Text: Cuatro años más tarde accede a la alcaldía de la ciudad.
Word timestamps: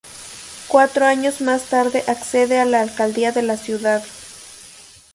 Cuatro 0.67 1.05
años 1.05 1.41
más 1.41 1.65
tarde 1.69 2.03
accede 2.07 2.57
a 2.57 2.65
la 2.65 2.81
alcaldía 2.81 3.31
de 3.31 3.43
la 3.43 3.55
ciudad. 3.55 4.03